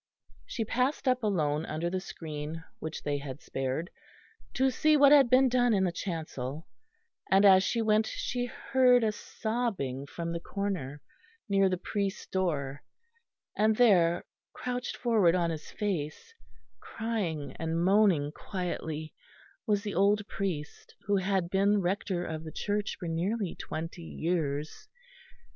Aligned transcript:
She 0.47 0.65
passed 0.65 1.07
up 1.07 1.21
alone 1.21 1.63
under 1.63 1.87
the 1.87 1.99
screen, 1.99 2.63
which 2.79 3.03
they 3.03 3.19
had 3.19 3.39
spared, 3.39 3.91
to 4.55 4.71
see 4.71 4.97
what 4.97 5.11
had 5.11 5.29
been 5.29 5.47
done 5.47 5.75
in 5.75 5.83
the 5.83 5.91
chancel; 5.91 6.65
and 7.29 7.45
as 7.45 7.63
she 7.63 7.83
went 7.83 8.07
she 8.07 8.45
heard 8.47 9.03
a 9.03 9.11
sobbing 9.11 10.07
from 10.07 10.31
the 10.31 10.39
corner 10.39 11.01
near 11.47 11.69
the 11.69 11.77
priest's 11.77 12.25
door; 12.25 12.81
and 13.55 13.75
there, 13.75 14.23
crouched 14.53 14.97
forward 14.97 15.35
on 15.35 15.51
his 15.51 15.69
face, 15.69 16.33
crying 16.79 17.55
and 17.59 17.83
moaning 17.83 18.31
quietly, 18.31 19.13
was 19.67 19.83
the 19.83 19.93
old 19.93 20.27
priest 20.27 20.95
who 21.05 21.17
had 21.17 21.47
been 21.51 21.79
rector 21.79 22.25
of 22.25 22.43
the 22.43 22.51
church 22.51 22.95
for 22.97 23.07
nearly 23.07 23.53
twenty 23.53 24.01
years. 24.01 24.87